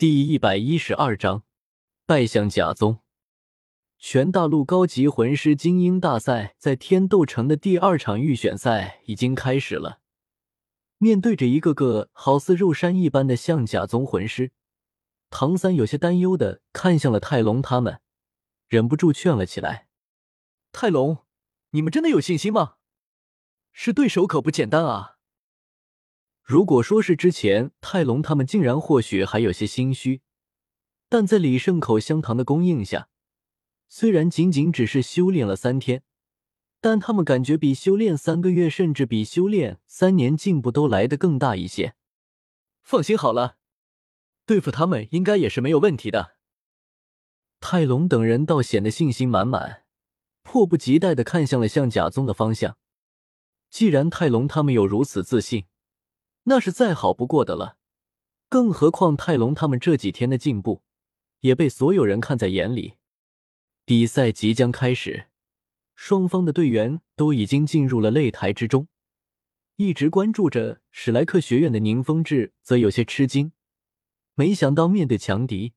[0.00, 1.42] 第一百一十二章，
[2.06, 3.00] 拜向甲宗。
[3.98, 10.00] 全大陆高级魂师精英大赛在天斗城的第二场预选赛已经开始了。
[10.96, 14.52] 面对着一个个好似肉山一般的象甲宗魂师，
[15.28, 18.00] 唐三有些担忧的看向了泰隆他们，
[18.68, 19.88] 忍不住劝了起来
[20.72, 21.26] ：“泰隆，
[21.72, 22.76] 你们真的有信心吗？
[23.70, 25.18] 是对手可不简单啊！”
[26.50, 30.20] 如果说是之前泰隆他们竟然或许还有些心虚，
[31.08, 33.08] 但在李胜口香糖的供应下，
[33.88, 36.02] 虽然仅仅只是修炼了三天，
[36.80, 41.94] 但他们感觉比修炼三个月，甚至比修炼三年进步都来得更大一些。
[42.82, 43.58] 放心好了，
[44.44, 46.34] 对付他们应该也是没有问题的。
[47.60, 49.84] 泰隆等人倒显得信心满满，
[50.42, 52.76] 迫不及待的看向了象甲宗的方向。
[53.70, 55.66] 既然泰隆他们有如此自信。
[56.50, 57.76] 那是再好不过的了，
[58.48, 60.82] 更何况泰隆他们这几天的进步
[61.42, 62.94] 也被所有人看在眼里。
[63.84, 65.28] 比赛即将开始，
[65.94, 68.88] 双方的队员都已经进入了擂台之中。
[69.76, 73.52] 一直关注着史莱克学院的宁风致则有些吃惊，
[74.34, 75.74] 没想到面对强敌，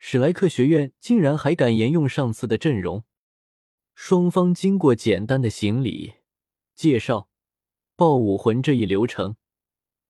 [0.00, 3.04] 史莱克学院竟然还敢沿用上次的阵容。
[3.94, 6.14] 双方经过简单的行礼、
[6.74, 7.28] 介绍、
[7.94, 9.36] 报武魂这一流程。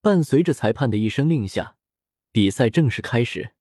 [0.03, 1.77] 伴随着裁判的一声令下，
[2.33, 3.53] 比赛正式开始。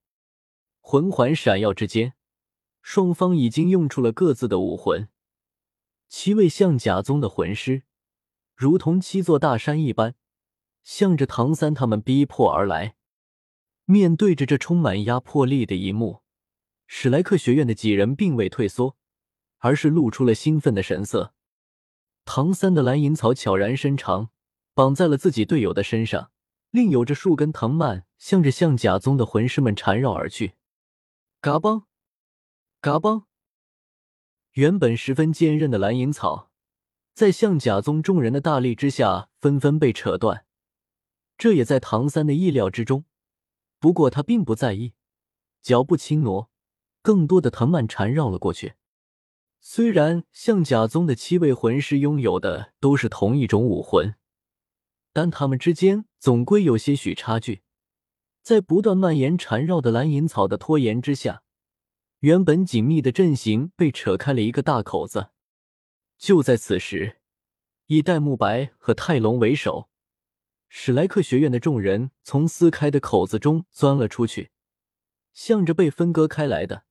[0.79, 2.13] 魂环闪耀之间，
[2.81, 5.09] 双方已经用出了各自的武魂。
[6.07, 7.83] 七位象甲宗的魂师，
[8.55, 10.15] 如同七座大山一般，
[10.81, 12.95] 向着唐三他们逼迫而来。
[13.83, 16.21] 面对着这充满压迫力的一幕，
[16.87, 18.95] 史莱克学院的几人并未退缩，
[19.57, 21.33] 而是露出了兴奋的神色。
[22.23, 24.29] 唐三的蓝银草悄然伸长。
[24.73, 26.31] 绑在了自己队友的身上，
[26.71, 30.53] 另有着数根藤蔓向着象甲宗的魂师们缠绕而去。
[31.41, 31.83] 嘎嘣，
[32.81, 33.23] 嘎嘣！
[34.53, 36.51] 原本十分坚韧的蓝银草，
[37.13, 40.45] 在象甲宗众人的大力之下，纷纷被扯断。
[41.37, 43.05] 这也在唐三的意料之中，
[43.79, 44.93] 不过他并不在意，
[45.61, 46.49] 脚步轻挪，
[47.01, 48.73] 更多的藤蔓缠绕了过去。
[49.61, 54.15] 虽然象甲宗的七位魂师拥有的都是同一种武魂。
[55.11, 57.61] 但他们之间总归有些许差距，
[58.41, 61.43] 在不断蔓延缠绕的蓝银草的拖延之下，
[62.19, 65.29] 原本紧密的阵型被扯开了一个大口子。
[66.17, 67.21] 就在此时，
[67.87, 69.89] 以戴沐白和泰隆为首，
[70.67, 74.51] 史莱克学院的众人从撕开的口子中钻了出去，
[75.33, 76.83] 向着被分割开来的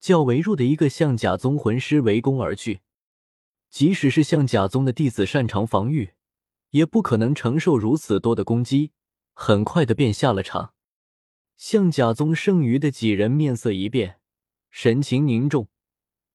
[0.00, 2.80] 较为弱的一个象甲宗魂师围攻而去。
[3.68, 6.12] 即使是象甲宗的弟子擅长防御。
[6.72, 8.92] 也不可能承受如此多的攻击，
[9.32, 10.74] 很快的便下了场。
[11.56, 14.18] 象甲宗剩余的几人面色一变，
[14.70, 15.68] 神情凝重，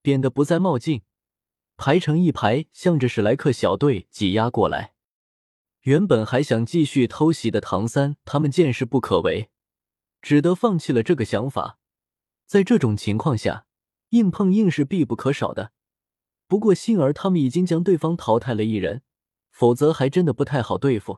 [0.01, 1.01] 变得不再冒进，
[1.75, 4.93] 排成一排，向着史莱克小队挤压过来。
[5.81, 9.49] 原本还想继续偷袭的唐三，他们见势不可为，
[10.21, 11.79] 只得放弃了这个想法。
[12.45, 13.65] 在这种情况下，
[14.09, 15.71] 硬碰硬是必不可少的。
[16.47, 19.01] 不过幸而他们已经将对方淘汰了一人。
[19.57, 21.17] 否则还真的不太好对付。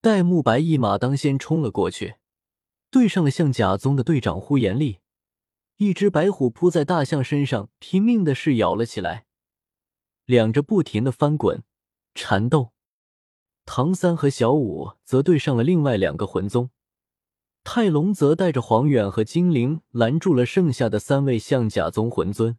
[0.00, 2.14] 戴沐白一马当先冲了过去，
[2.88, 4.98] 对上了象甲宗的队长呼延丽。
[5.78, 9.26] 一只白虎扑在大象身上，拼命的是咬了起来，
[10.24, 11.64] 两着不停的翻滚
[12.14, 12.70] 缠斗。
[13.66, 16.70] 唐三和小舞则对上了另外两个魂宗，
[17.64, 22.56] 泰隆则带着黄远和精灵拦住了剩下的三位象甲宗魂尊。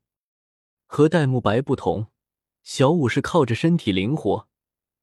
[0.87, 2.07] 和戴沐白不同，
[2.63, 4.49] 小舞是靠着身体灵活。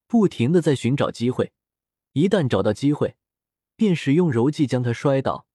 [0.07, 1.53] 不停的在寻找机会，
[2.13, 3.17] 一旦找到机会，
[3.75, 5.47] 便使用柔技将他摔倒。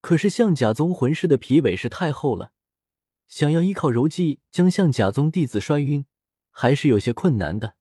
[0.00, 2.52] 可是象甲宗魂师的皮尾是太厚了，
[3.28, 6.06] 想要依靠柔技将象甲宗弟子摔晕，
[6.50, 7.74] 还是有些困难的。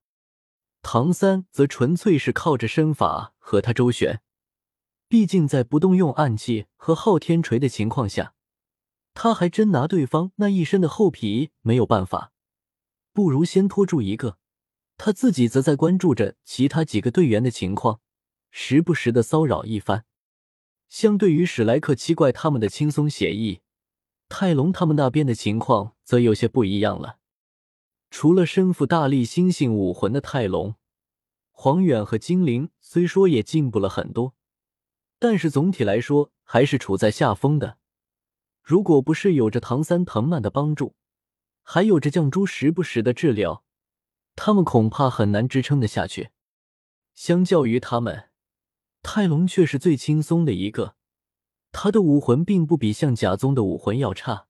[0.81, 4.21] 唐三则纯粹是靠着身法和他周旋，
[5.07, 8.33] 毕竟在不动用暗器和昊天锤的情况下，
[9.13, 12.33] 他还真拿对方那一身的厚皮没有办法。
[13.13, 14.38] 不如先拖住一个。
[14.99, 18.01] 他自己则在关注着其他几个队员的情况，
[18.51, 20.03] 时不时的骚扰一番。
[20.89, 23.61] 相对于史莱克七怪他们的轻松写意，
[24.27, 27.17] 泰隆他们那边的情况则有些不一样了。
[28.11, 30.75] 除了身负大力星星武魂的泰隆，
[31.51, 34.35] 黄远和精灵虽说也进步了很多，
[35.17, 37.77] 但是总体来说还是处在下风的。
[38.61, 40.95] 如果不是有着唐三藤蔓的帮助，
[41.63, 43.63] 还有着绛珠时不时的治疗。
[44.41, 46.29] 他们恐怕很难支撑得下去。
[47.13, 48.29] 相较于他们，
[49.03, 50.95] 泰隆却是最轻松的一个。
[51.73, 54.47] 他的武魂并不比象甲宗的武魂要差，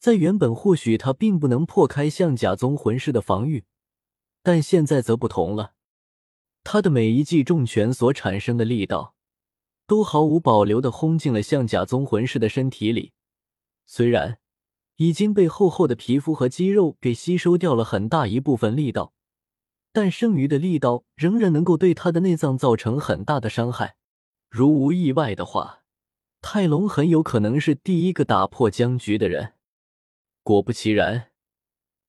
[0.00, 3.64] 在原本或许他并不能破开象甲宗魂师的防御，
[4.42, 5.74] 但现在则不同了。
[6.64, 9.14] 他的每一记重拳所产生的力道，
[9.86, 13.12] 都毫无保留的轰进了象甲宗魂师的身体里。
[13.86, 14.40] 虽然
[15.02, 19.12] 已经被厚厚的皮肤和肌肉给吸收掉了很大一部分力道，
[19.92, 23.96] 但剩余的力道仍然能够对他的内脏造成很大的伤害。
[24.48, 25.80] 如无意外的话，
[26.40, 29.54] 泰隆很有可能是第一个打破僵局的人。
[30.44, 31.30] 果不其然，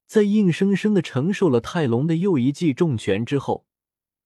[0.06, 3.66] 在硬生生的承受了泰隆的又一记重拳之后，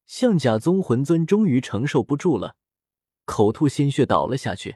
[0.06, 2.58] 象甲宗魂尊终于承受不住了，
[3.24, 4.76] 口吐鲜血倒了下去。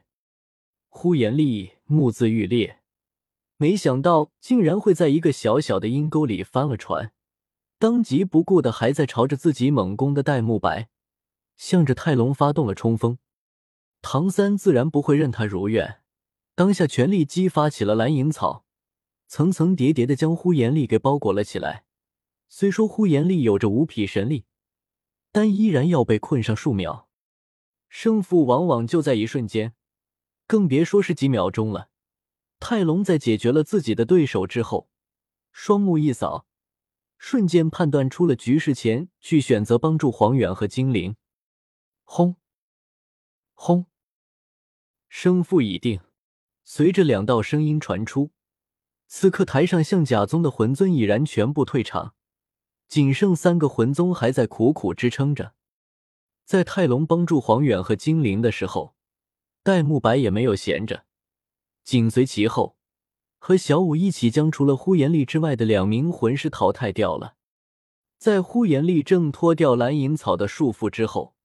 [0.88, 2.81] 呼延丽目眦欲裂，
[3.62, 7.14] 没想到竟然会在一个小小的阴沟里翻了船，
[7.78, 10.90] 当即不顾的还在朝着自己猛攻的戴沐白，
[11.58, 13.20] 向着泰隆发动了冲锋。
[14.02, 16.02] 唐三自然不会任他如愿，
[16.56, 18.66] 当下全力激发起了蓝银草，
[19.28, 21.86] 层层叠叠的将呼延丽给包裹了起来。
[22.50, 24.46] 虽说呼延丽有着五匹神力，
[25.32, 27.08] 但依然要被困上数秒。
[27.90, 29.76] 胜负往往就在一瞬间，
[30.48, 31.90] 更别说是几秒钟了。
[32.62, 34.88] 泰隆在解决了自己的对手之后，
[35.52, 36.46] 双目一扫，
[37.18, 41.16] 瞬间判断出了局势，前去选择帮助黄远和精灵。
[42.04, 42.36] 轰！
[43.56, 43.88] 轰！
[45.10, 46.02] 胜负已定，
[46.64, 48.30] 随着两道声音传出，
[49.08, 52.14] 此刻台上象甲宗的魂尊已然全部退场，
[52.88, 55.56] 仅剩三个魂宗还在苦苦支撑着。
[56.46, 58.96] 在泰隆帮助黄远和精灵的时候，
[59.64, 61.06] 戴沐白也没有闲着，
[61.84, 62.78] 紧随其后，
[63.40, 67.36] 和小舞一起将除了呼延丽之外的两名魂师淘汰掉了。
[68.18, 71.36] 在呼延丽挣脱掉蓝银草的束缚之后。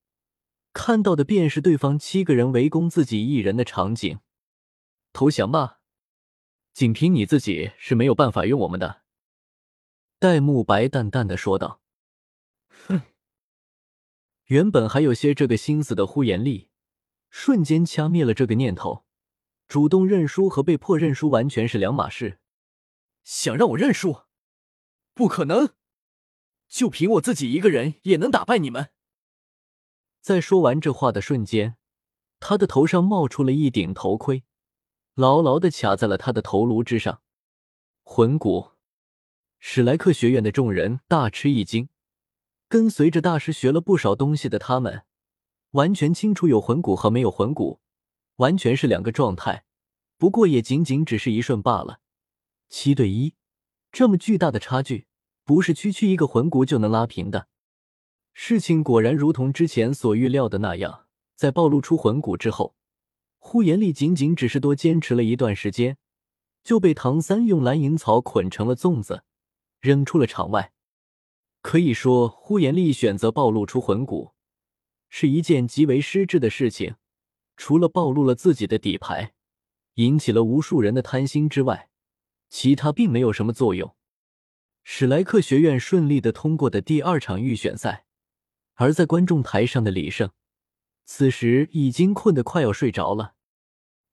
[0.79, 4.19] 看到的便是对方七个人围攻自己一人的场景，
[5.11, 5.81] 投降吧！
[6.75, 9.00] 仅凭你自己是没有办法用我们的。”
[10.21, 11.81] 戴沐白淡淡的说道。
[12.69, 13.00] “哼！”
[14.49, 16.69] 原本还有些这个心思的呼延丽，
[17.31, 19.06] 瞬间掐灭了这个念头。
[19.68, 22.38] 主动认输和被迫认输完全是两码事。
[23.24, 24.22] 想让我认输？
[25.14, 25.70] 不可能！
[26.68, 28.90] 就凭我自己一个人也能打败你们？
[30.20, 31.76] 在说完这话的瞬间，
[32.38, 34.44] 他的头上冒出了一顶头盔，
[35.14, 37.22] 牢牢的卡在了他的头颅之上。
[38.02, 38.72] 魂骨，
[39.58, 41.88] 史莱克学院的众人大吃一惊。
[42.68, 45.04] 跟随着大师学了不少东西的他们，
[45.70, 47.80] 完全清楚有魂骨和没有魂骨
[48.37, 49.65] 完全是两个状态。
[50.19, 52.00] 不过也仅仅只是一瞬罢了。
[52.69, 53.35] 七对一，
[53.93, 55.06] 这么巨大的差距，
[55.44, 57.49] 不是区区一个魂骨就能拉平的。
[58.33, 62.75] 事情果然如同之前所预料的那样，在暴露出魂骨之后，
[63.38, 65.99] 呼延丽仅仅只是多坚持了一段时间，
[66.65, 69.23] 就被唐三用蓝银草捆成了粽子，
[69.81, 70.73] 扔出了场外。
[71.62, 74.33] 可以说，呼延丽选择暴露出魂骨，
[75.09, 76.97] 是一件极为失智的事情。
[77.56, 79.32] 除了暴露了自己的底牌，
[79.94, 81.88] 引起了无数人的贪心之外，
[82.49, 83.94] 其他并没有什么作用。
[84.82, 88.05] 史莱克学院顺利的通过的第二场预选赛。
[88.79, 90.31] 而在观众台上的李胜，
[91.06, 93.32] 此时已经困得快要睡着了。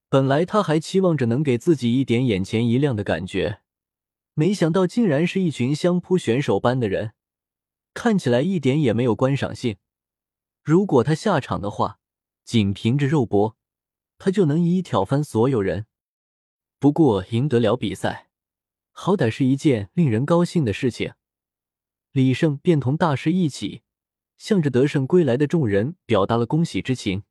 [0.08, 3.60] 本来他还期望着能给自己一点眼前一亮的感觉，
[4.36, 7.12] 没想到竟然是一群相扑选手般的人，
[7.94, 9.76] 看起来一点也没有观赏性。
[10.64, 12.00] 如果他下场的话，
[12.44, 13.58] 仅凭着肉搏，
[14.18, 15.86] 他就能一一挑翻所有人。
[16.80, 18.30] 不过赢得了比赛，
[18.92, 21.14] 好歹是一件令人高兴的事情。
[22.12, 23.84] 李胜便同大师一起。
[24.36, 27.24] 向着得胜归来的众人表达了恭喜之情。